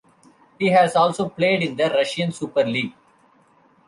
[0.57, 2.95] He has also played in the Russian Super League.